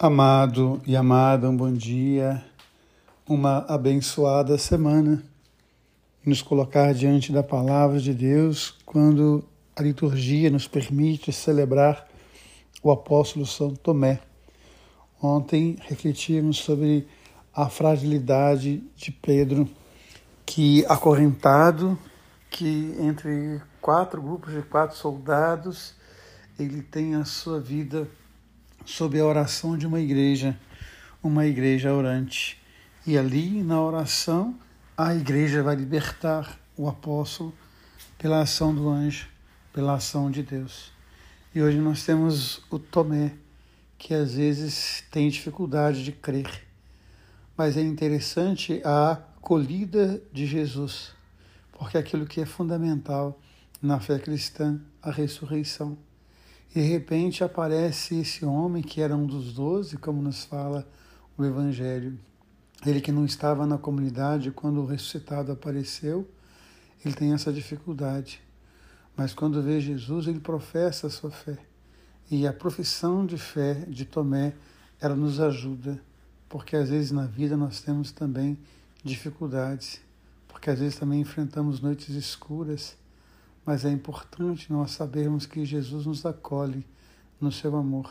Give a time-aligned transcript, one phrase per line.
[0.00, 2.40] Amado e amada, um bom dia,
[3.28, 5.20] uma abençoada semana.
[6.24, 12.06] Nos colocar diante da palavra de Deus quando a liturgia nos permite celebrar
[12.80, 14.20] o apóstolo São Tomé.
[15.20, 17.08] Ontem refletimos sobre
[17.52, 19.68] a fragilidade de Pedro,
[20.46, 21.98] que acorrentado,
[22.48, 25.96] que entre quatro grupos de quatro soldados,
[26.56, 28.08] ele tem a sua vida
[28.88, 30.58] sob a oração de uma igreja,
[31.22, 32.58] uma igreja orante.
[33.06, 34.58] E ali, na oração,
[34.96, 37.54] a igreja vai libertar o apóstolo
[38.16, 39.28] pela ação do anjo,
[39.74, 40.90] pela ação de Deus.
[41.54, 43.34] E hoje nós temos o Tomé,
[43.98, 46.66] que às vezes tem dificuldade de crer.
[47.58, 51.12] Mas é interessante a acolhida de Jesus,
[51.72, 53.38] porque aquilo que é fundamental
[53.82, 56.07] na fé cristã, a ressurreição.
[56.74, 60.86] E de repente aparece esse homem que era um dos doze, como nos fala
[61.36, 62.18] o Evangelho.
[62.86, 66.28] Ele que não estava na comunidade quando o ressuscitado apareceu,
[67.04, 68.40] ele tem essa dificuldade.
[69.16, 71.58] Mas quando vê Jesus, ele professa a sua fé.
[72.30, 74.54] E a profissão de fé de Tomé,
[75.00, 76.00] ela nos ajuda,
[76.48, 78.58] porque às vezes na vida nós temos também
[79.02, 80.00] dificuldades,
[80.46, 82.96] porque às vezes também enfrentamos noites escuras
[83.68, 86.86] mas é importante nós sabermos que Jesus nos acolhe
[87.38, 88.10] no seu amor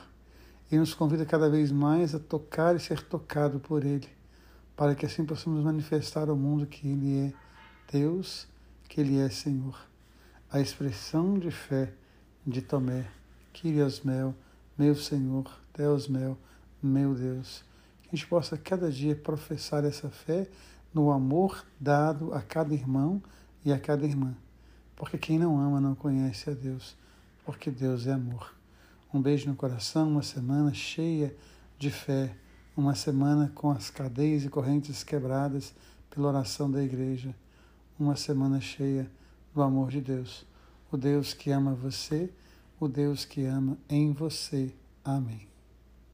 [0.72, 4.08] e nos convida cada vez mais a tocar e ser tocado por Ele,
[4.76, 7.34] para que assim possamos manifestar ao mundo que Ele é
[7.92, 8.48] Deus,
[8.88, 9.76] que Ele é Senhor.
[10.52, 11.92] A expressão de fé
[12.46, 13.08] de Tomé,
[13.52, 14.36] Kyrios Mel,
[14.78, 16.38] meu Senhor, Deus Mel,
[16.84, 17.64] meu Deus.
[18.04, 20.48] Que a gente possa cada dia professar essa fé
[20.94, 23.20] no amor dado a cada irmão
[23.66, 24.36] e a cada irmã
[24.98, 26.98] porque quem não ama não conhece a Deus,
[27.46, 28.54] porque Deus é amor.
[29.14, 31.34] Um beijo no coração, uma semana cheia
[31.78, 32.36] de fé,
[32.76, 35.74] uma semana com as cadeias e correntes quebradas
[36.10, 37.34] pela oração da igreja,
[38.00, 39.10] uma semana cheia
[39.54, 40.46] do amor de Deus.
[40.92, 42.30] O Deus que ama você,
[42.80, 44.74] o Deus que ama em você.
[45.06, 45.57] Amém.